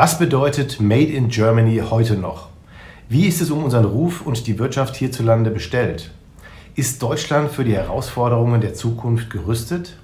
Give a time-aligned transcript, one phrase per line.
[0.00, 2.50] Was bedeutet Made in Germany heute noch?
[3.08, 6.12] Wie ist es um unseren Ruf und die Wirtschaft hierzulande bestellt?
[6.76, 9.96] Ist Deutschland für die Herausforderungen der Zukunft gerüstet?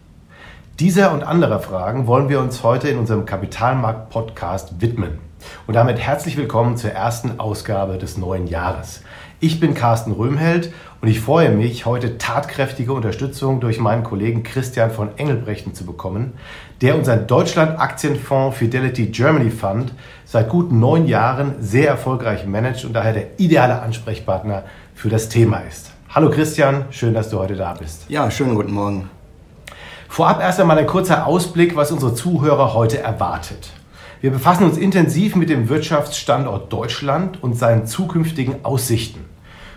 [0.80, 5.20] Dieser und anderer Fragen wollen wir uns heute in unserem Kapitalmarkt-Podcast widmen.
[5.68, 9.02] Und damit herzlich willkommen zur ersten Ausgabe des neuen Jahres.
[9.40, 14.90] Ich bin Carsten Röhmheld und ich freue mich, heute tatkräftige Unterstützung durch meinen Kollegen Christian
[14.90, 16.34] von Engelbrechten zu bekommen,
[16.80, 19.92] der unseren Deutschland-Aktienfonds Fidelity Germany Fund
[20.24, 24.62] seit gut neun Jahren sehr erfolgreich managt und daher der ideale Ansprechpartner
[24.94, 25.90] für das Thema ist.
[26.10, 28.04] Hallo Christian, schön, dass du heute da bist.
[28.08, 29.10] Ja, schönen guten Morgen.
[30.08, 33.72] Vorab erst einmal ein kurzer Ausblick, was unsere Zuhörer heute erwartet.
[34.20, 39.20] Wir befassen uns intensiv mit dem Wirtschaftsstandort Deutschland und seinen zukünftigen Aussichten.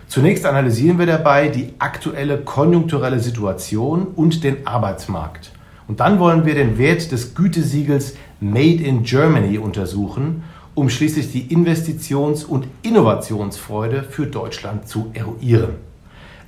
[0.06, 5.52] Zunächst analysieren wir dabei die aktuelle konjunkturelle Situation und den Arbeitsmarkt.
[5.86, 11.54] Und dann wollen wir den Wert des Gütesiegels Made in Germany untersuchen, um schließlich die
[11.54, 15.74] Investitions- und Innovationsfreude für Deutschland zu eruieren.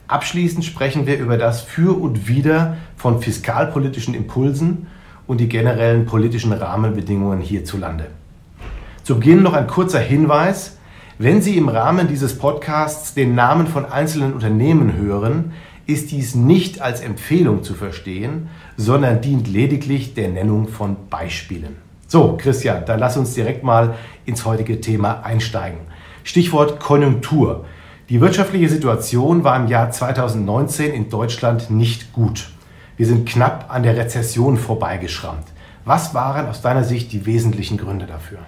[0.09, 4.87] Abschließend sprechen wir über das Für und Wider von fiskalpolitischen Impulsen
[5.31, 8.09] und die generellen politischen Rahmenbedingungen hierzulande.
[9.05, 10.77] Zu Beginn noch ein kurzer Hinweis.
[11.19, 15.53] Wenn Sie im Rahmen dieses Podcasts den Namen von einzelnen Unternehmen hören,
[15.87, 21.77] ist dies nicht als Empfehlung zu verstehen, sondern dient lediglich der Nennung von Beispielen.
[22.09, 23.95] So, Christian, dann lass uns direkt mal
[24.27, 25.79] ins heutige Thema einsteigen.
[26.25, 27.67] Stichwort Konjunktur.
[28.09, 32.51] Die wirtschaftliche Situation war im Jahr 2019 in Deutschland nicht gut.
[33.01, 35.47] Wir sind knapp an der Rezession vorbeigeschrammt.
[35.87, 38.41] Was waren aus deiner Sicht die wesentlichen Gründe dafür?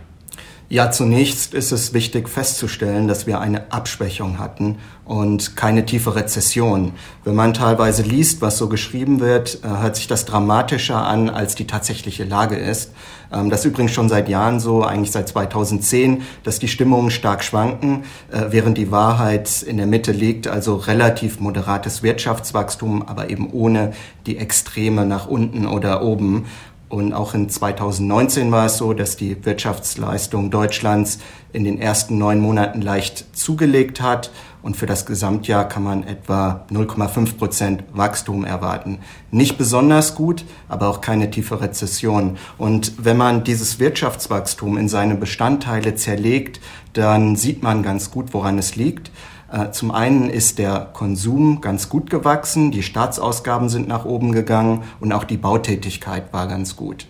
[0.72, 6.92] Ja, zunächst ist es wichtig festzustellen, dass wir eine Abschwächung hatten und keine tiefe Rezession.
[7.24, 11.56] Wenn man teilweise liest, was so geschrieben wird, äh, hört sich das dramatischer an, als
[11.56, 12.92] die tatsächliche Lage ist.
[13.30, 17.44] Ähm, das ist übrigens schon seit Jahren so, eigentlich seit 2010, dass die Stimmungen stark
[17.44, 23.50] schwanken, äh, während die Wahrheit in der Mitte liegt, also relativ moderates Wirtschaftswachstum, aber eben
[23.52, 23.92] ohne
[24.24, 26.46] die Extreme nach unten oder oben.
[26.92, 31.20] Und auch in 2019 war es so, dass die Wirtschaftsleistung Deutschlands
[31.54, 34.30] in den ersten neun Monaten leicht zugelegt hat.
[34.60, 38.98] Und für das Gesamtjahr kann man etwa 0,5 Prozent Wachstum erwarten.
[39.30, 42.36] Nicht besonders gut, aber auch keine tiefe Rezession.
[42.58, 46.60] Und wenn man dieses Wirtschaftswachstum in seine Bestandteile zerlegt,
[46.92, 49.10] dann sieht man ganz gut, woran es liegt.
[49.52, 54.82] Äh, zum einen ist der Konsum ganz gut gewachsen, die Staatsausgaben sind nach oben gegangen
[54.98, 57.06] und auch die Bautätigkeit war ganz gut.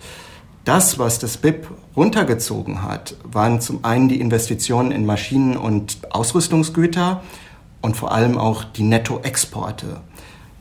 [0.65, 7.23] Das, was das BIP runtergezogen hat, waren zum einen die Investitionen in Maschinen und Ausrüstungsgüter
[7.81, 10.01] und vor allem auch die Nettoexporte.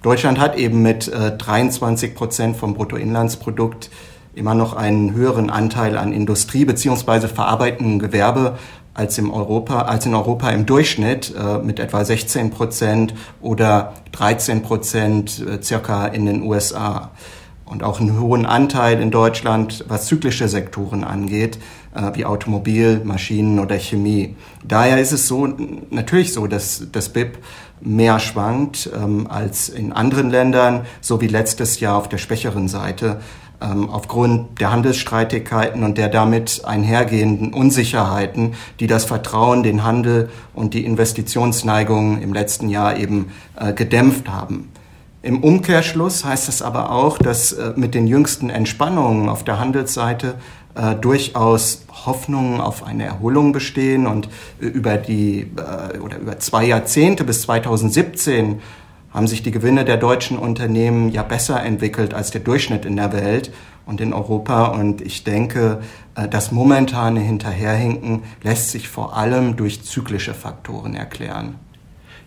[0.02, 3.90] Deutschland hat eben mit äh, 23 Prozent vom Bruttoinlandsprodukt
[4.34, 8.58] immer noch einen höheren Anteil an Industrie beziehungsweise verarbeitendem Gewerbe
[8.94, 14.62] als, im Europa, als in Europa im Durchschnitt äh, mit etwa 16 Prozent oder 13
[14.62, 17.12] Prozent äh, circa in den USA.
[17.66, 21.58] Und auch einen hohen Anteil in Deutschland, was zyklische Sektoren angeht,
[21.96, 24.36] äh, wie Automobil, Maschinen oder Chemie.
[24.66, 25.48] Daher ist es so
[25.90, 27.38] natürlich so, dass das BIP
[27.80, 33.22] mehr schwankt ähm, als in anderen Ländern, so wie letztes Jahr auf der schwächeren Seite
[33.62, 40.84] aufgrund der Handelsstreitigkeiten und der damit einhergehenden Unsicherheiten, die das Vertrauen, den Handel und die
[40.84, 44.70] Investitionsneigungen im letzten Jahr eben äh, gedämpft haben.
[45.24, 50.36] Im Umkehrschluss heißt es aber auch, dass äh, mit den jüngsten Entspannungen auf der Handelsseite
[50.74, 54.30] äh, durchaus Hoffnungen auf eine Erholung bestehen und
[54.62, 58.62] äh, über die äh, oder über zwei Jahrzehnte bis 2017
[59.14, 63.14] haben sich die Gewinne der deutschen Unternehmen ja besser entwickelt als der Durchschnitt in der
[63.14, 63.52] Welt
[63.86, 64.66] und in Europa.
[64.68, 65.82] Und ich denke,
[66.16, 71.56] äh, das momentane Hinterherhinken lässt sich vor allem durch zyklische Faktoren erklären.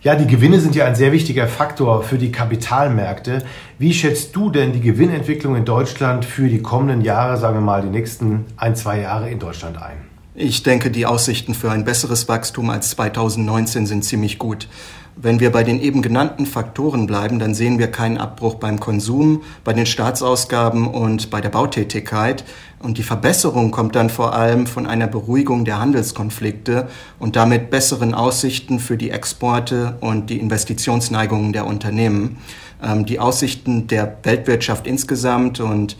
[0.02, 3.42] Ja, die Gewinne sind ja ein sehr wichtiger Faktor für die Kapitalmärkte.
[3.78, 7.80] Wie schätzt du denn die Gewinnentwicklung in Deutschland für die kommenden Jahre, sagen wir mal
[7.80, 9.96] die nächsten ein, zwei Jahre in Deutschland ein?
[10.34, 14.68] Ich denke, die Aussichten für ein besseres Wachstum als 2019 sind ziemlich gut.
[15.16, 19.42] Wenn wir bei den eben genannten Faktoren bleiben, dann sehen wir keinen Abbruch beim Konsum,
[19.62, 22.44] bei den Staatsausgaben und bei der Bautätigkeit.
[22.80, 26.88] Und die Verbesserung kommt dann vor allem von einer Beruhigung der Handelskonflikte
[27.20, 32.38] und damit besseren Aussichten für die Exporte und die Investitionsneigungen der Unternehmen.
[32.82, 35.96] Ähm, die Aussichten der Weltwirtschaft insgesamt und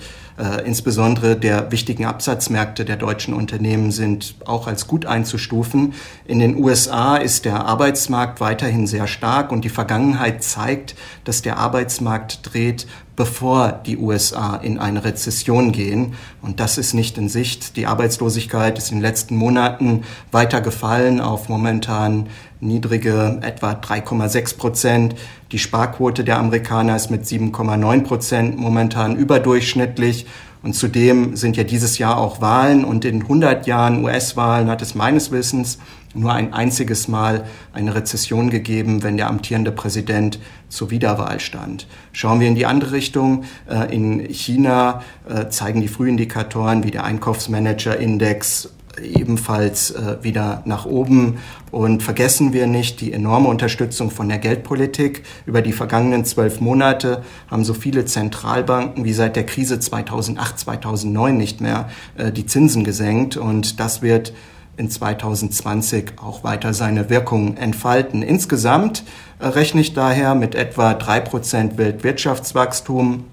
[0.65, 5.95] insbesondere der wichtigen Absatzmärkte der deutschen Unternehmen sind auch als gut einzustufen.
[6.25, 11.59] In den USA ist der Arbeitsmarkt weiterhin sehr stark und die Vergangenheit zeigt, dass der
[11.59, 16.14] Arbeitsmarkt dreht bevor die USA in eine Rezession gehen.
[16.43, 17.76] Und das ist nicht in Sicht.
[17.76, 20.02] Die Arbeitslosigkeit ist in den letzten Monaten
[20.32, 22.28] weiter gefallen auf momentan
[22.61, 25.14] niedrige etwa 3,6 Prozent.
[25.52, 30.26] Die Sparquote der Amerikaner ist mit 7,9 Prozent momentan überdurchschnittlich.
[30.62, 34.94] Und zudem sind ja dieses Jahr auch Wahlen und in 100 Jahren US-Wahlen hat es
[34.94, 35.78] meines Wissens
[36.14, 40.38] nur ein einziges Mal eine Rezession gegeben, wenn der amtierende Präsident
[40.69, 41.87] zur Wiederwahl stand.
[42.12, 43.44] Schauen wir in die andere Richtung.
[43.69, 48.70] Äh, in China äh, zeigen die Frühindikatoren wie der Einkaufsmanager-Index
[49.02, 51.38] ebenfalls äh, wieder nach oben.
[51.72, 55.25] Und vergessen wir nicht die enorme Unterstützung von der Geldpolitik.
[55.46, 61.37] Über die vergangenen zwölf Monate haben so viele Zentralbanken wie seit der Krise 2008, 2009
[61.37, 61.88] nicht mehr
[62.32, 63.37] die Zinsen gesenkt.
[63.37, 64.32] Und das wird
[64.76, 68.23] in 2020 auch weiter seine Wirkung entfalten.
[68.23, 69.05] Insgesamt
[69.38, 73.25] äh, rechne ich daher mit etwa drei Prozent Weltwirtschaftswachstum,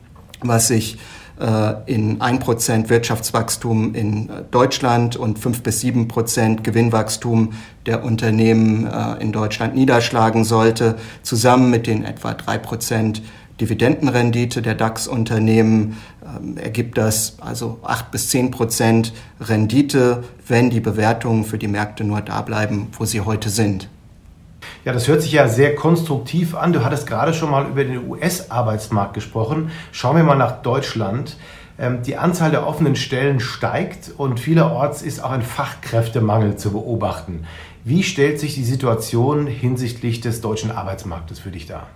[0.41, 0.97] was sich
[1.39, 7.53] äh, in 1% Wirtschaftswachstum in äh, Deutschland und 5 bis 7% Gewinnwachstum
[7.87, 8.87] der Unternehmen
[9.19, 13.21] in Deutschland niederschlagen sollte, zusammen mit den etwa 3%
[13.61, 21.59] Dividendenrendite der DAX-Unternehmen ähm, ergibt das also 8 bis 10% Rendite, wenn die Bewertungen für
[21.59, 23.87] die Märkte nur da bleiben, wo sie heute sind.
[24.83, 26.73] Ja, das hört sich ja sehr konstruktiv an.
[26.73, 29.69] Du hattest gerade schon mal über den US-Arbeitsmarkt gesprochen.
[29.91, 31.37] Schauen wir mal nach Deutschland.
[31.77, 37.45] Ähm, die Anzahl der offenen Stellen steigt und vielerorts ist auch ein Fachkräftemangel zu beobachten.
[37.83, 41.87] Wie stellt sich die Situation hinsichtlich des deutschen Arbeitsmarktes für dich dar?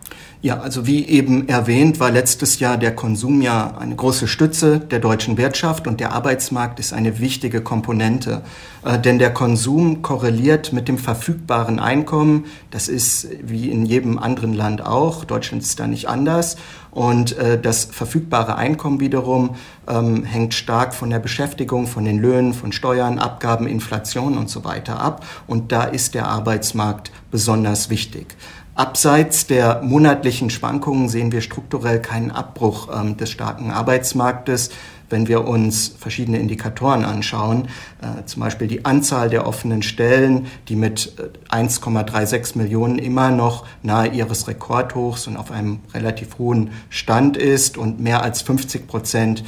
[0.41, 4.97] Ja, also wie eben erwähnt, war letztes Jahr der Konsum ja eine große Stütze der
[4.97, 8.41] deutschen Wirtschaft und der Arbeitsmarkt ist eine wichtige Komponente.
[8.83, 12.45] Äh, denn der Konsum korreliert mit dem verfügbaren Einkommen.
[12.71, 15.23] Das ist wie in jedem anderen Land auch.
[15.23, 16.57] Deutschland ist da nicht anders.
[16.95, 22.53] Und äh, das verfügbare Einkommen wiederum ähm, hängt stark von der Beschäftigung, von den Löhnen,
[22.53, 25.25] von Steuern, Abgaben, Inflation und so weiter ab.
[25.45, 28.37] Und da ist der Arbeitsmarkt besonders wichtig.
[28.75, 34.69] Abseits der monatlichen Schwankungen sehen wir strukturell keinen Abbruch ähm, des starken Arbeitsmarktes.
[35.09, 37.67] Wenn wir uns verschiedene Indikatoren anschauen,
[38.01, 41.13] äh, zum Beispiel die Anzahl der offenen Stellen, die mit
[41.49, 47.77] 1,36 äh, Millionen immer noch nahe ihres Rekordhochs und auf einem relativ hohen Stand ist
[47.77, 49.43] und mehr als 50 Prozent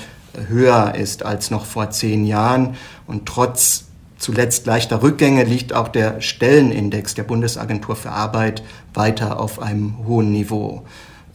[0.47, 2.75] höher ist als noch vor zehn Jahren
[3.07, 3.85] und trotz
[4.17, 8.63] zuletzt leichter Rückgänge liegt auch der Stellenindex der Bundesagentur für Arbeit
[8.93, 10.83] weiter auf einem hohen Niveau.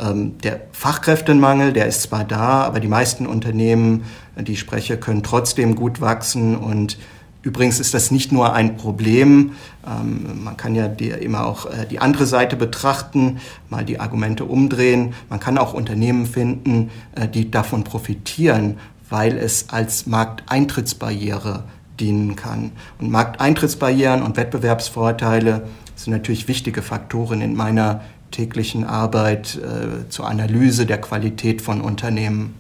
[0.02, 4.04] Ähm, der Fachkräftemangel, der ist zwar da, aber die meisten Unternehmen,
[4.37, 6.99] die ich spreche, können trotzdem gut wachsen und
[7.43, 9.52] Übrigens ist das nicht nur ein Problem,
[9.84, 14.44] ähm, man kann ja die, immer auch äh, die andere Seite betrachten, mal die Argumente
[14.44, 15.14] umdrehen.
[15.28, 18.78] Man kann auch Unternehmen finden, äh, die davon profitieren,
[19.10, 21.64] weil es als Markteintrittsbarriere
[21.99, 22.70] dienen kann.
[23.00, 25.66] Und Markteintrittsbarrieren und Wettbewerbsvorteile
[25.96, 28.02] sind natürlich wichtige Faktoren in meiner
[28.32, 32.55] täglichen Arbeit äh, zur Analyse der Qualität von Unternehmen.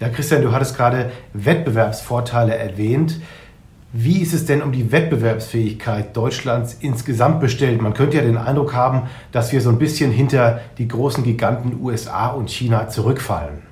[0.00, 3.18] Ja, Christian, du hattest gerade Wettbewerbsvorteile erwähnt.
[3.92, 7.80] Wie ist es denn um die Wettbewerbsfähigkeit Deutschlands insgesamt bestellt?
[7.80, 11.80] Man könnte ja den Eindruck haben, dass wir so ein bisschen hinter die großen Giganten
[11.80, 13.62] USA und China zurückfallen.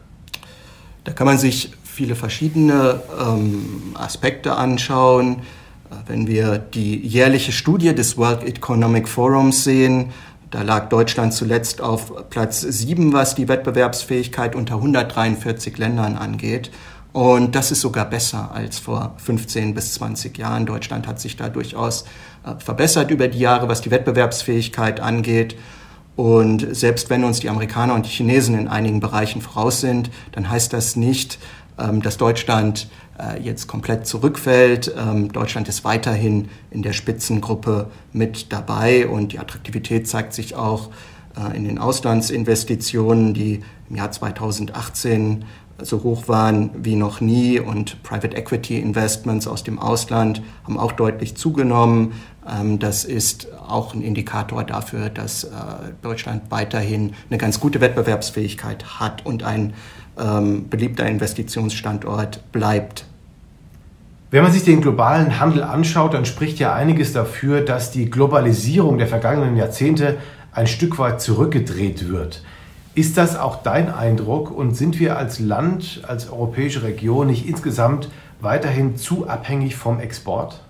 [1.05, 5.42] Da kann man sich viele verschiedene ähm, Aspekte anschauen.
[5.90, 10.11] Äh, wenn wir die jährliche Studie des World Economic Forums sehen,
[10.54, 16.70] da lag Deutschland zuletzt auf Platz 7, was die Wettbewerbsfähigkeit unter 143 Ländern angeht.
[17.12, 20.64] Und das ist sogar besser als vor 15 bis 20 Jahren.
[20.64, 22.04] Deutschland hat sich da durchaus
[22.46, 25.56] äh, verbessert über die Jahre, was die Wettbewerbsfähigkeit angeht.
[26.14, 30.49] Und selbst wenn uns die Amerikaner und die Chinesen in einigen Bereichen voraus sind, dann
[30.49, 31.40] heißt das nicht,
[31.80, 32.88] ähm, dass Deutschland
[33.42, 34.92] jetzt komplett zurückfällt.
[34.97, 40.90] Ähm, Deutschland ist weiterhin in der Spitzengruppe mit dabei und die Attraktivität zeigt sich auch
[41.37, 45.44] äh, in den Auslandsinvestitionen, die im Jahr 2018
[45.83, 50.92] so hoch waren wie noch nie und Private Equity Investments aus dem Ausland haben auch
[50.92, 52.12] deutlich zugenommen.
[52.49, 55.49] Ähm, das ist auch ein Indikator dafür, dass äh,
[56.02, 59.75] Deutschland weiterhin eine ganz gute Wettbewerbsfähigkeit hat und ein
[60.18, 63.04] ähm, beliebter Investitionsstandort bleibt.
[64.30, 68.99] Wenn man sich den globalen Handel anschaut, dann spricht ja einiges dafür, dass die Globalisierung
[68.99, 70.16] der vergangenen Jahrzehnte
[70.52, 72.42] ein Stück weit zurückgedreht wird.
[72.97, 78.09] Ist das auch dein Eindruck und sind wir als Land, als europäische Region nicht insgesamt
[78.40, 80.61] weiterhin zu abhängig vom Export?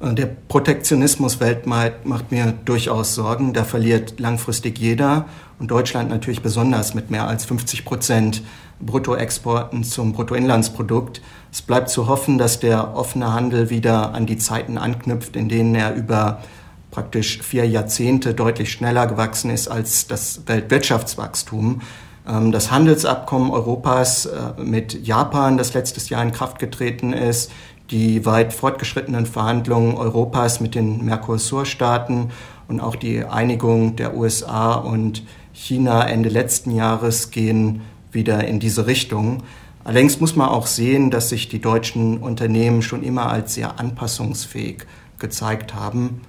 [0.00, 3.52] Äh, der Protektionismus weltweit macht mir durchaus Sorgen.
[3.52, 5.26] Da verliert langfristig jeder
[5.58, 8.42] und Deutschland natürlich besonders mit mehr als 50 Prozent
[8.82, 11.22] Bruttoexporten zum Bruttoinlandsprodukt.
[11.50, 15.74] Es bleibt zu hoffen, dass der offene Handel wieder an die Zeiten anknüpft, in denen
[15.74, 16.42] er über
[16.90, 21.80] praktisch vier Jahrzehnte deutlich schneller gewachsen ist als das Weltwirtschaftswachstum.
[22.28, 27.50] Ähm, das Handelsabkommen Europas äh, mit Japan, das letztes Jahr in Kraft getreten ist,
[27.90, 32.30] die weit fortgeschrittenen Verhandlungen Europas mit den Mercosur-Staaten
[32.68, 37.82] und auch die Einigung der USA und China Ende letzten Jahres gehen
[38.12, 39.42] wieder in diese Richtung.
[39.84, 44.84] Allerdings muss man auch sehen, dass sich die deutschen Unternehmen schon immer als sehr anpassungsfähig
[45.18, 46.20] gezeigt haben.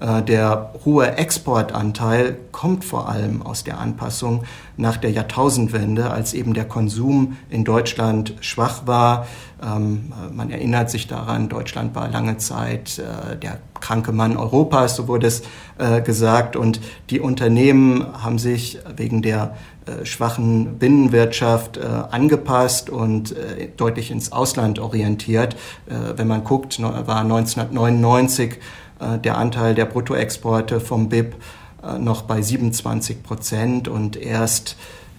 [0.00, 4.44] Äh, der hohe Exportanteil kommt vor allem aus der Anpassung
[4.76, 9.26] nach der Jahrtausendwende, als eben der Konsum in Deutschland schwach war.
[9.62, 15.06] Ähm, man erinnert sich daran, Deutschland war lange Zeit äh, der kranke Mann Europas, so
[15.06, 15.42] wurde es
[15.78, 16.56] äh, gesagt.
[16.56, 16.80] Und
[17.10, 19.54] die Unternehmen haben sich wegen der
[20.04, 23.34] schwachen Binnenwirtschaft angepasst und
[23.76, 25.56] deutlich ins Ausland orientiert.
[25.86, 28.58] wenn man guckt, war 1999
[29.00, 31.34] äh, der Anteil der Bruttoexporte vom BIP
[31.82, 34.76] äh, noch bei 27 Prozent und erst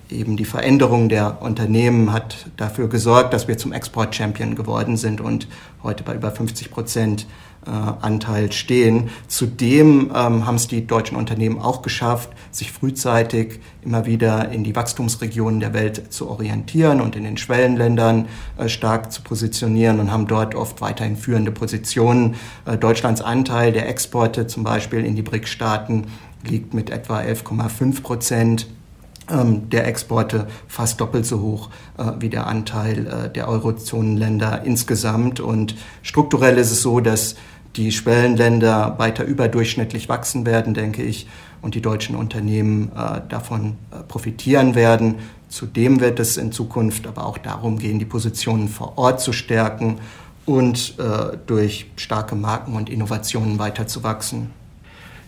[0.10, 5.48] eben die Veränderung der Unternehmen hat dafür gesorgt, dass wir zum Export-Champion geworden sind und
[5.84, 9.10] heute bei über 50 Prozent äh, Anteil stehen.
[9.28, 14.76] Zudem ähm, haben es die deutschen Unternehmen auch geschafft, sich frühzeitig immer wieder in die
[14.76, 18.28] Wachstumsregionen der Welt zu orientieren und in den Schwellenländern
[18.58, 22.36] äh, stark zu positionieren und haben dort oft weiterhin führende Positionen.
[22.66, 26.08] Äh, Deutschlands Anteil der Exporte zum Beispiel in die BRIC-Staaten
[26.44, 28.68] liegt mit etwa 11,5 Prozent
[29.70, 35.40] der Exporte fast doppelt so hoch äh, wie der Anteil äh, der Eurozonenländer insgesamt.
[35.40, 37.36] Und strukturell ist es so, dass
[37.76, 41.28] die Schwellenländer weiter überdurchschnittlich wachsen werden, denke ich,
[41.62, 45.16] und die deutschen Unternehmen äh, davon äh, profitieren werden.
[45.48, 50.00] Zudem wird es in Zukunft aber auch darum gehen, die Positionen vor Ort zu stärken
[50.46, 54.50] und äh, durch starke Marken und Innovationen weiter zu wachsen.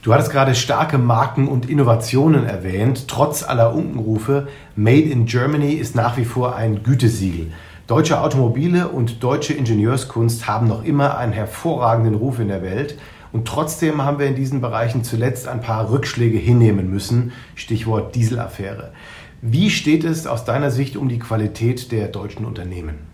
[0.04, 3.08] Du hattest gerade starke Marken und Innovationen erwähnt.
[3.08, 7.54] Trotz aller Unkenrufe, Made in Germany ist nach wie vor ein Gütesiegel.
[7.88, 12.98] Deutsche Automobile und deutsche Ingenieurskunst haben noch immer einen hervorragenden Ruf in der Welt.
[13.32, 17.32] Und trotzdem haben wir in diesen Bereichen zuletzt ein paar Rückschläge hinnehmen müssen.
[17.56, 18.92] Stichwort Dieselaffäre.
[19.42, 23.12] Wie steht es aus deiner Sicht um die Qualität der deutschen Unternehmen?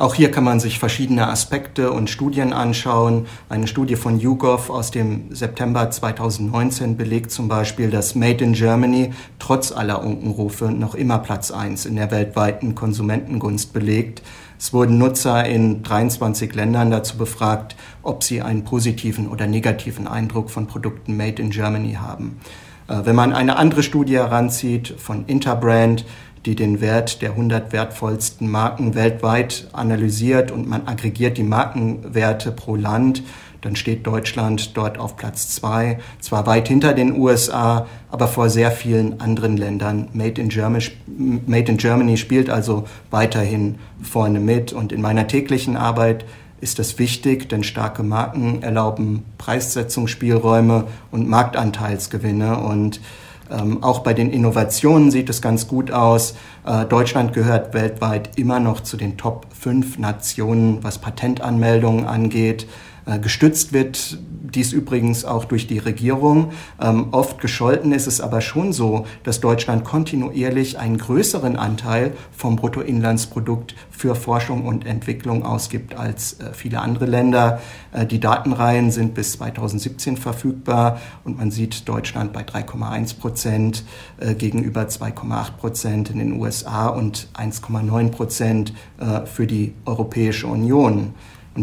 [0.00, 3.26] Auch hier kann man sich verschiedene Aspekte und Studien anschauen.
[3.50, 9.12] Eine Studie von YouGov aus dem September 2019 belegt zum Beispiel, dass Made in Germany
[9.38, 14.22] trotz aller Unkenrufe noch immer Platz 1 in der weltweiten Konsumentengunst belegt.
[14.58, 20.48] Es wurden Nutzer in 23 Ländern dazu befragt, ob sie einen positiven oder negativen Eindruck
[20.48, 22.40] von Produkten Made in Germany haben.
[22.88, 26.04] Äh, wenn man eine andere Studie heranzieht von Interbrand,
[26.46, 32.76] die den Wert der 100 wertvollsten Marken weltweit analysiert und man aggregiert die Markenwerte pro
[32.76, 33.22] Land,
[33.60, 38.70] dann steht Deutschland dort auf Platz zwei, zwar weit hinter den USA, aber vor sehr
[38.70, 40.08] vielen anderen Ländern.
[40.14, 45.76] Made in Germany, Made in Germany spielt also weiterhin vorne mit und in meiner täglichen
[45.76, 46.24] Arbeit
[46.62, 53.00] ist das wichtig, denn starke Marken erlauben Preissetzungsspielräume und Marktanteilsgewinne und
[53.50, 56.34] ähm, auch bei den Innovationen sieht es ganz gut aus.
[56.64, 62.66] Äh, Deutschland gehört weltweit immer noch zu den Top 5 Nationen, was Patentanmeldungen angeht.
[63.06, 64.18] Äh, gestützt wird
[64.54, 66.52] dies übrigens auch durch die Regierung.
[66.80, 72.56] Ähm, oft gescholten ist es aber schon so, dass Deutschland kontinuierlich einen größeren Anteil vom
[72.56, 77.60] Bruttoinlandsprodukt für Forschung und Entwicklung ausgibt als äh, viele andere Länder.
[77.92, 83.84] Äh, die Datenreihen sind bis 2017 verfügbar und man sieht Deutschland bei 3,1 Prozent
[84.18, 91.14] äh, gegenüber 2,8 Prozent in den USA und 1,9 Prozent äh, für die Europäische Union.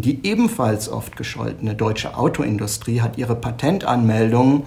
[0.02, 4.64] Die ebenfalls oft gescholtene deutsche Autoindustrie hat ihre Patentanmeldungen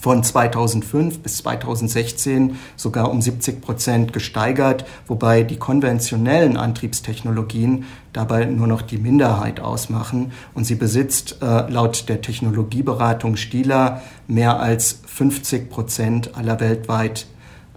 [0.00, 8.66] von 2005 bis 2016 sogar um 70 Prozent gesteigert, wobei die konventionellen Antriebstechnologien dabei nur
[8.66, 10.32] noch die Minderheit ausmachen.
[10.54, 17.26] Und sie besitzt äh, laut der Technologieberatung Stieler mehr als 50 Prozent aller weltweit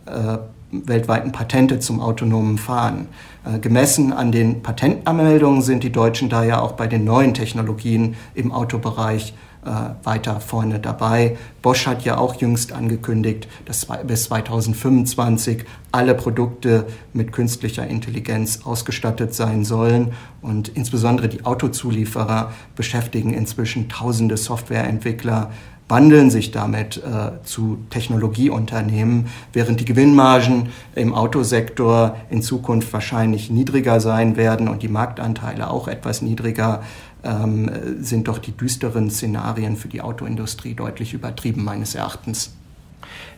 [0.05, 0.37] äh,
[0.85, 3.07] weltweiten Patente zum autonomen Fahren.
[3.45, 8.51] Äh, gemessen an den Patentanmeldungen sind die Deutschen daher auch bei den neuen Technologien im
[8.51, 9.33] Autobereich
[9.65, 11.37] äh, weiter vorne dabei.
[11.61, 19.33] Bosch hat ja auch jüngst angekündigt, dass bis 2025 alle Produkte mit künstlicher Intelligenz ausgestattet
[19.33, 20.11] sein sollen.
[20.41, 25.51] Und insbesondere die Autozulieferer beschäftigen inzwischen tausende Softwareentwickler
[25.87, 33.99] wandeln sich damit äh, zu Technologieunternehmen, während die Gewinnmargen im Autosektor in Zukunft wahrscheinlich niedriger
[33.99, 36.83] sein werden und die Marktanteile auch etwas niedriger,
[37.23, 42.53] ähm, sind doch die düsteren Szenarien für die Autoindustrie deutlich übertrieben meines Erachtens.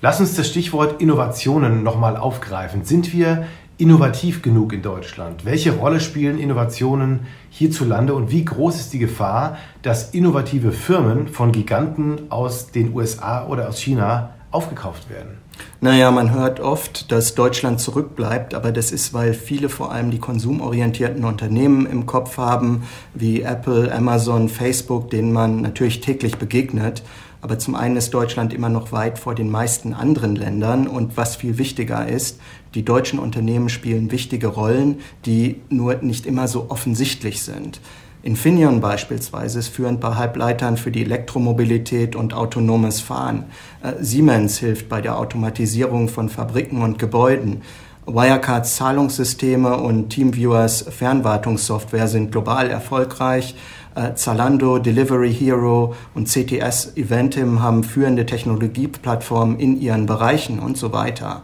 [0.01, 2.83] Lass uns das Stichwort Innovationen nochmal aufgreifen.
[2.83, 3.45] Sind wir
[3.77, 5.45] innovativ genug in Deutschland?
[5.45, 11.51] Welche Rolle spielen Innovationen hierzulande und wie groß ist die Gefahr, dass innovative Firmen von
[11.51, 15.37] Giganten aus den USA oder aus China aufgekauft werden?
[15.81, 20.19] Naja, man hört oft, dass Deutschland zurückbleibt, aber das ist, weil viele vor allem die
[20.19, 27.03] konsumorientierten Unternehmen im Kopf haben, wie Apple, Amazon, Facebook, denen man natürlich täglich begegnet.
[27.45, 31.35] Aber zum einen ist Deutschland immer noch weit vor den meisten anderen Ländern und was
[31.35, 32.39] viel wichtiger ist,
[32.73, 34.97] die deutschen Unternehmen spielen wichtige Rollen,
[35.27, 37.81] die nur nicht immer so offensichtlich sind.
[38.23, 43.43] Infineon beispielsweise ist führend bei Halbleitern für die Elektromobilität und autonomes Fahren.
[43.83, 47.61] Äh, Siemens hilft bei der Automatisierung von Fabriken und Gebäuden.
[48.07, 53.55] Wirecards Zahlungssysteme und Teamviewers Fernwartungssoftware sind global erfolgreich.
[53.95, 60.91] Äh, Zalando, Delivery Hero und CTS Eventim haben führende Technologieplattformen in ihren Bereichen und so
[60.91, 61.43] weiter.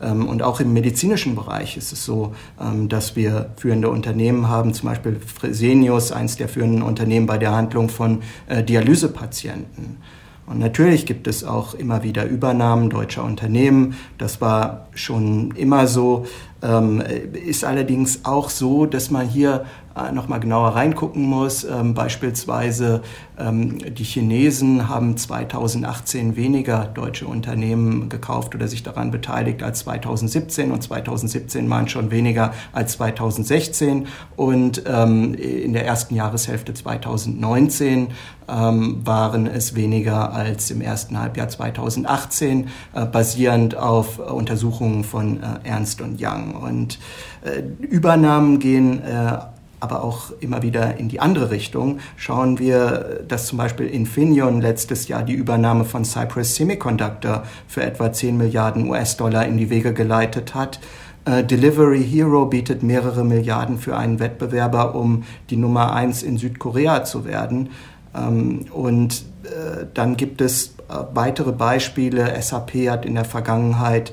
[0.00, 4.72] Ähm, und auch im medizinischen Bereich ist es so, ähm, dass wir führende Unternehmen haben,
[4.72, 9.98] zum Beispiel Fresenius, eines der führenden Unternehmen bei der Handlung von äh, Dialysepatienten.
[10.46, 13.94] Und natürlich gibt es auch immer wieder Übernahmen deutscher Unternehmen.
[14.18, 16.26] Das war schon immer so.
[16.60, 17.00] Ähm,
[17.46, 19.64] ist allerdings auch so, dass man hier
[19.96, 21.64] äh, noch mal genauer reingucken muss.
[21.64, 23.02] Ähm, beispielsweise
[23.38, 30.70] ähm, die Chinesen haben 2018 weniger deutsche Unternehmen gekauft oder sich daran beteiligt als 2017
[30.70, 34.06] und 2017 waren schon weniger als 2016
[34.36, 38.08] und ähm, in der ersten Jahreshälfte 2019
[38.48, 45.68] ähm, waren es weniger als im ersten Halbjahr 2018, äh, basierend auf Untersuchungen von äh,
[45.68, 46.54] Ernst und Young.
[46.54, 46.98] Und
[47.42, 49.38] äh, Übernahmen gehen äh,
[49.80, 51.98] aber auch immer wieder in die andere Richtung.
[52.16, 58.12] Schauen wir, dass zum Beispiel Infineon letztes Jahr die Übernahme von Cypress Semiconductor für etwa
[58.12, 60.80] 10 Milliarden US-Dollar in die Wege geleitet hat.
[61.24, 67.04] Äh, Delivery Hero bietet mehrere Milliarden für einen Wettbewerber, um die Nummer eins in Südkorea
[67.04, 67.70] zu werden.
[68.14, 72.40] Ähm, und äh, dann gibt es äh, weitere Beispiele.
[72.40, 74.12] SAP hat in der Vergangenheit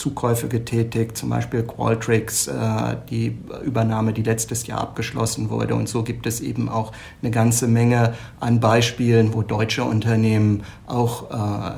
[0.00, 5.74] Zukäufe getätigt, zum Beispiel Qualtrics, äh, die Übernahme, die letztes Jahr abgeschlossen wurde.
[5.74, 11.30] Und so gibt es eben auch eine ganze Menge an Beispielen, wo deutsche Unternehmen auch
[11.30, 11.72] äh,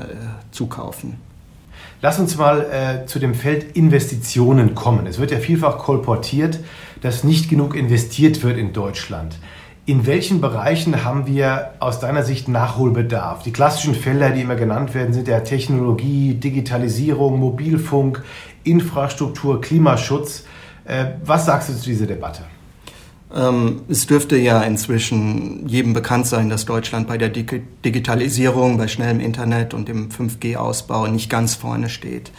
[0.52, 1.16] zukaufen.
[2.00, 5.08] Lass uns mal äh, zu dem Feld Investitionen kommen.
[5.08, 6.60] Es wird ja vielfach kolportiert,
[7.00, 9.36] dass nicht genug investiert wird in Deutschland.
[9.92, 13.42] In welchen Bereichen haben wir aus deiner Sicht Nachholbedarf?
[13.42, 18.24] Die klassischen Felder, die immer genannt werden, sind ja Technologie, Digitalisierung, Mobilfunk,
[18.64, 20.44] Infrastruktur, Klimaschutz.
[20.86, 22.44] Äh, was sagst du zu dieser Debatte?
[23.36, 29.20] Ähm, es dürfte ja inzwischen jedem bekannt sein, dass Deutschland bei der Digitalisierung, bei schnellem
[29.20, 32.32] Internet und dem 5G-Ausbau nicht ganz vorne steht.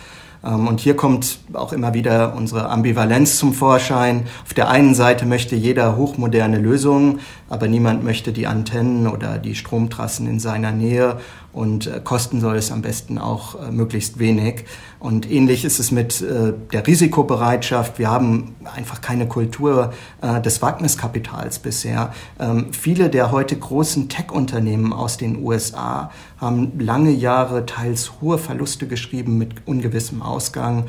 [0.44, 4.24] Ähm, und hier kommt auch immer wieder unsere Ambivalenz zum Vorschein.
[4.44, 7.20] Auf der einen Seite möchte jeder hochmoderne Lösungen,
[7.54, 11.20] aber niemand möchte die Antennen oder die Stromtrassen in seiner Nähe
[11.52, 14.66] und äh, kosten soll es am besten auch äh, möglichst wenig.
[15.00, 18.00] Und ähnlich ist es mit äh, der Risikobereitschaft.
[18.00, 22.14] Wir haben einfach keine Kultur des Wagniskapitals bisher.
[22.40, 28.88] Ähm, viele der heute großen Tech-Unternehmen aus den USA haben lange Jahre teils hohe Verluste
[28.88, 30.86] geschrieben mit ungewissem Ausgang.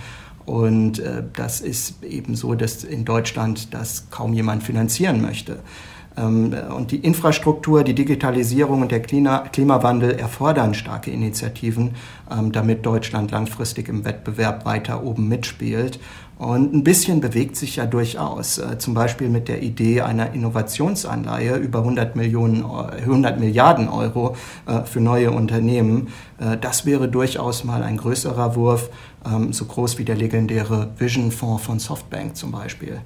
[0.46, 5.61] Und das ist eben so, dass in Deutschland das kaum jemand finanzieren möchte.
[6.16, 11.94] Ähm, und die Infrastruktur, die Digitalisierung und der Klimawandel erfordern starke Initiativen,
[12.31, 15.98] ähm, damit Deutschland langfristig im Wettbewerb weiter oben mitspielt.
[16.37, 21.57] Und ein bisschen bewegt sich ja durchaus, äh, zum Beispiel mit der Idee einer Innovationsanleihe
[21.57, 26.09] über 100, Millionen, 100 Milliarden Euro äh, für neue Unternehmen.
[26.38, 28.90] Äh, das wäre durchaus mal ein größerer Wurf,
[29.24, 33.00] ähm, so groß wie der legendäre Vision Fonds von Softbank zum Beispiel.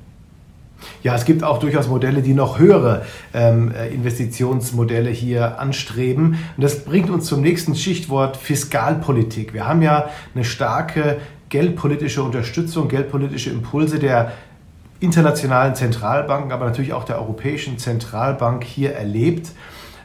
[1.02, 6.38] Ja, es gibt auch durchaus Modelle, die noch höhere ähm, äh, Investitionsmodelle hier anstreben.
[6.56, 9.54] Und das bringt uns zum nächsten Schichtwort Fiskalpolitik.
[9.54, 14.32] Wir haben ja eine starke geldpolitische Unterstützung, geldpolitische Impulse der
[15.00, 19.52] internationalen Zentralbanken, aber natürlich auch der Europäischen Zentralbank hier erlebt.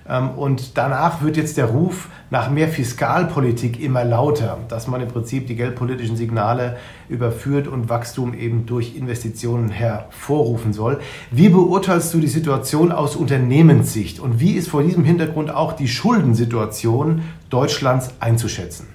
[0.08, 5.08] Ähm, und danach wird jetzt der Ruf nach mehr Fiskalpolitik immer lauter, dass man im
[5.08, 6.78] Prinzip die geldpolitischen Signale
[7.10, 11.00] überführt und Wachstum eben durch Investitionen hervorrufen soll.
[11.32, 15.88] Wie beurteilst du die Situation aus Unternehmenssicht und wie ist vor diesem Hintergrund auch die
[15.88, 18.88] Schuldensituation Deutschlands einzuschätzen?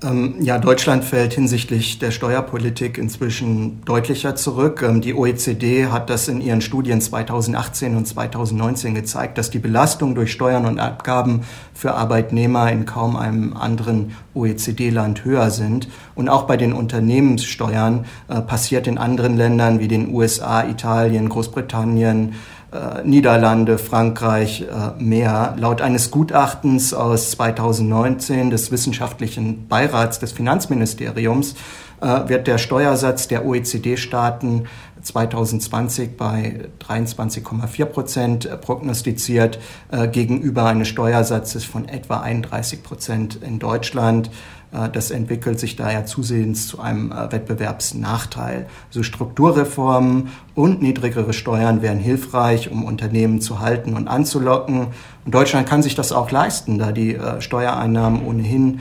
[0.00, 4.82] Ähm, ja, Deutschland fällt hinsichtlich der Steuerpolitik inzwischen deutlicher zurück.
[4.82, 10.14] Ähm, die OECD hat das in ihren Studien 2018 und 2019 gezeigt, dass die Belastung
[10.14, 11.42] durch Steuern und Abgaben
[11.74, 15.88] für Arbeitnehmer in kaum einem anderen OECD-Land höher sind.
[16.14, 22.36] Und auch bei den Unternehmenssteuern äh, passiert in anderen Ländern wie den USA, Italien, Großbritannien,
[22.70, 25.54] äh, Niederlande, Frankreich äh, mehr.
[25.56, 31.54] Laut eines Gutachtens aus 2019 des Wissenschaftlichen Beirats des Finanzministeriums
[32.02, 34.66] äh, wird der Steuersatz der OECD-Staaten
[35.02, 39.60] 2020 bei 23,4 Prozent prognostiziert
[40.10, 44.28] gegenüber eines Steuersatzes von etwa 31 Prozent in Deutschland.
[44.72, 48.66] Äh, das entwickelt sich daher zusehends zu einem äh, Wettbewerbsnachteil.
[48.88, 54.88] Also Strukturreformen und niedrigere Steuern wären hilfreich, um Unternehmen zu halten und anzulocken.
[55.24, 58.80] Und Deutschland kann sich das auch leisten, da die äh, Steuereinnahmen ohnehin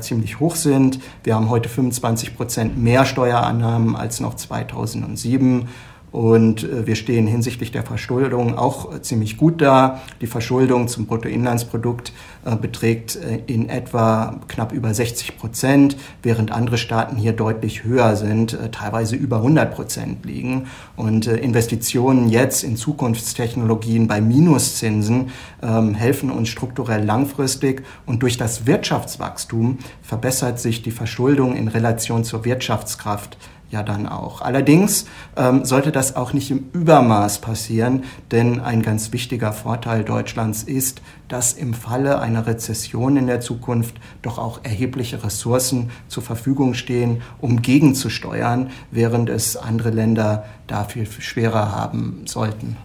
[0.00, 0.98] ziemlich hoch sind.
[1.24, 5.68] Wir haben heute 25 Prozent mehr Steuereinnahmen als noch 2007.
[6.10, 10.00] Und äh, wir stehen hinsichtlich der Verschuldung auch äh, ziemlich gut da.
[10.20, 12.12] Die Verschuldung zum Bruttoinlandsprodukt
[12.44, 18.58] äh, beträgt in etwa knapp über 60 Prozent, während andere Staaten hier deutlich höher sind,
[18.72, 20.66] teilweise über 100 Prozent liegen.
[20.96, 25.30] Und Investitionen jetzt in Zukunftstechnologien bei Minuszinsen
[25.62, 27.82] ähm, helfen uns strukturell langfristig.
[28.06, 33.36] Und durch das Wirtschaftswachstum verbessert sich die Verschuldung in Relation zur Wirtschaftskraft
[33.70, 34.40] ja dann auch.
[34.40, 40.62] Allerdings ähm, sollte das auch nicht im Übermaß passieren, denn ein ganz wichtiger Vorteil Deutschlands
[40.62, 46.74] ist, dass im Falle einer Rezession in der Zukunft doch auch erhebliche Ressourcen zur Verfügung
[46.74, 52.76] stehen, um gegenzusteuern, während es andere Länder dafür schwerer haben sollten.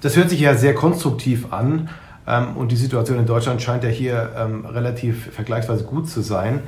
[0.00, 1.88] Das hört sich ja sehr konstruktiv an.
[2.26, 6.62] Ähm, und die Situation in Deutschland scheint ja hier ähm, relativ vergleichsweise gut zu sein.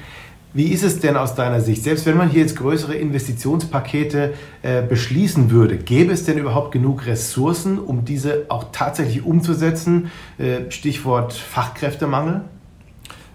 [0.54, 1.82] Wie ist es denn aus deiner Sicht?
[1.82, 4.32] Selbst wenn man hier jetzt größere Investitionspakete
[4.62, 10.10] äh, beschließen würde, gäbe es denn überhaupt genug Ressourcen, um diese auch tatsächlich umzusetzen?
[10.38, 12.44] Äh, Stichwort Fachkräftemangel?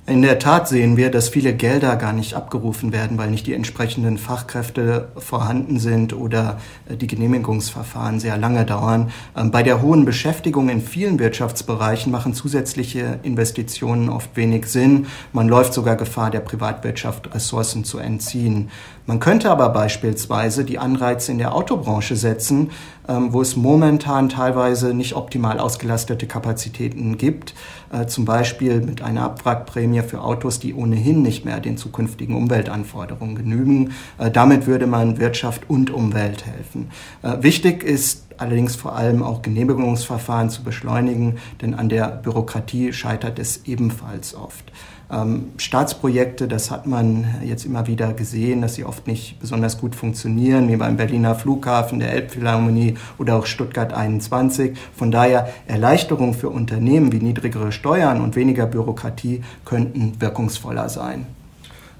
[0.05, 3.53] In der Tat sehen wir, dass viele Gelder gar nicht abgerufen werden, weil nicht die
[3.53, 9.11] entsprechenden Fachkräfte vorhanden sind oder äh, die Genehmigungsverfahren sehr lange dauern.
[9.33, 15.07] Ähm, bei der hohen Beschäftigung in vielen Wirtschaftsbereichen machen zusätzliche Investitionen oft wenig Sinn.
[15.31, 18.71] Man läuft sogar Gefahr, der Privatwirtschaft Ressourcen zu entziehen.
[19.05, 22.71] Man könnte aber beispielsweise die Anreize in der Autobranche setzen,
[23.07, 27.53] ähm, wo es momentan teilweise nicht optimal ausgelastete Kapazitäten gibt,
[27.91, 33.35] äh, zum Beispiel mit einer Abwrackprämie für Autos, die ohnehin nicht mehr den zukünftigen Umweltanforderungen
[33.35, 33.91] genügen.
[34.17, 36.89] Äh, damit würde man Wirtschaft und Umwelt helfen.
[37.23, 43.37] Äh, wichtig ist allerdings vor allem auch Genehmigungsverfahren zu beschleunigen, denn an der Bürokratie scheitert
[43.37, 44.71] es ebenfalls oft.
[45.11, 49.95] Ähm, Staatsprojekte, das hat man jetzt immer wieder gesehen, dass sie oft nicht besonders gut
[49.95, 54.77] funktionieren, wie beim Berliner Flughafen, der Elbphilharmonie oder auch Stuttgart 21.
[54.95, 61.25] Von daher Erleichterungen für Unternehmen wie niedrigere Steuern und weniger Bürokratie könnten wirkungsvoller sein.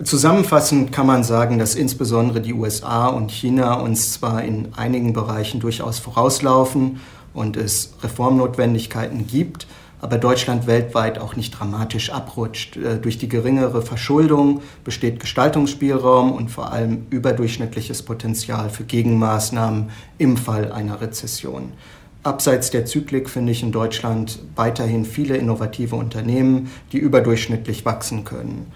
[0.03, 5.59] Zusammenfassend kann man sagen, dass insbesondere die USA und China uns zwar in einigen Bereichen
[5.59, 6.99] durchaus vorauslaufen
[7.33, 9.67] und es Reformnotwendigkeiten gibt,
[10.03, 12.75] aber Deutschland weltweit auch nicht dramatisch abrutscht.
[12.75, 20.35] Äh, durch die geringere Verschuldung besteht Gestaltungsspielraum und vor allem überdurchschnittliches Potenzial für Gegenmaßnahmen im
[20.35, 21.71] Fall einer Rezession.
[22.21, 28.71] Abseits der Zyklik finde ich in Deutschland weiterhin viele innovative Unternehmen, die überdurchschnittlich wachsen können.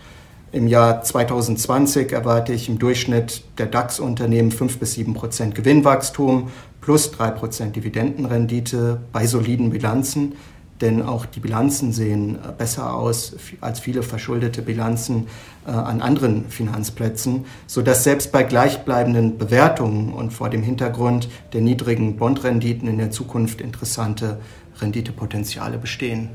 [0.54, 7.12] Im Jahr 2020 erwarte ich im Durchschnitt der DAX-Unternehmen 5 bis 7 Prozent Gewinnwachstum plus
[7.12, 10.36] 3 Prozent Dividendenrendite bei soliden Bilanzen
[10.82, 15.28] denn auch die Bilanzen sehen äh, besser aus als viele verschuldete Bilanzen
[15.66, 22.18] äh, an anderen Finanzplätzen, sodass selbst bei gleichbleibenden Bewertungen und vor dem Hintergrund der niedrigen
[22.18, 24.40] Bondrenditen in der Zukunft interessante
[24.80, 26.30] Renditepotenziale bestehen.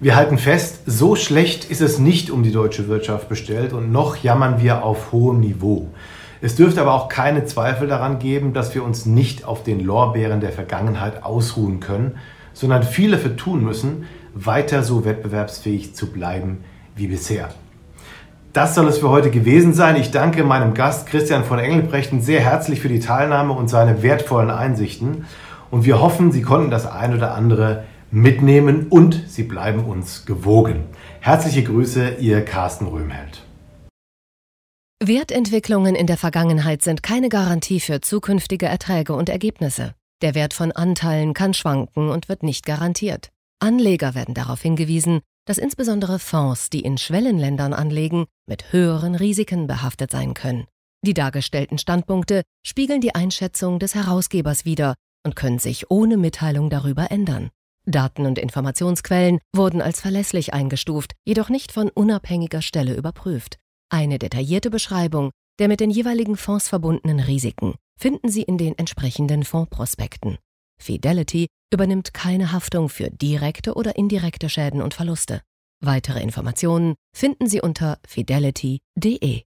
[0.00, 4.16] Wir halten fest, so schlecht ist es nicht um die deutsche Wirtschaft bestellt und noch
[4.16, 5.88] jammern wir auf hohem Niveau.
[6.40, 10.40] Es dürfte aber auch keine Zweifel daran geben, dass wir uns nicht auf den Lorbeeren
[10.40, 12.18] der Vergangenheit ausruhen können,
[12.54, 16.64] sondern viel dafür tun müssen, weiter so wettbewerbsfähig zu bleiben
[16.96, 17.50] wie bisher.
[18.54, 19.96] Das soll es für heute gewesen sein.
[19.96, 24.50] Ich danke meinem Gast Christian von Engelbrechten sehr herzlich für die Teilnahme und seine wertvollen
[24.50, 25.26] Einsichten.
[25.70, 30.84] Und wir hoffen, Sie konnten das ein oder andere mitnehmen und sie bleiben uns gewogen.
[31.20, 33.42] Herzliche Grüße, Ihr Carsten Röhmheld.
[35.02, 39.94] Wertentwicklungen in der Vergangenheit sind keine Garantie für zukünftige Erträge und Ergebnisse.
[40.24, 43.28] Der Wert von Anteilen kann schwanken und wird nicht garantiert.
[43.60, 50.10] Anleger werden darauf hingewiesen, dass insbesondere Fonds, die in Schwellenländern anlegen, mit höheren Risiken behaftet
[50.10, 50.64] sein können.
[51.02, 54.94] Die dargestellten Standpunkte spiegeln die Einschätzung des Herausgebers wider
[55.26, 57.50] und können sich ohne Mitteilung darüber ändern.
[57.84, 63.58] Daten und Informationsquellen wurden als verlässlich eingestuft, jedoch nicht von unabhängiger Stelle überprüft.
[63.90, 69.44] Eine detaillierte Beschreibung der mit den jeweiligen Fonds verbundenen Risiken finden Sie in den entsprechenden
[69.44, 70.38] Fondsprospekten.
[70.80, 75.40] Fidelity übernimmt keine Haftung für direkte oder indirekte Schäden und Verluste.
[75.80, 79.42] Weitere Informationen finden Sie unter fidelity.de.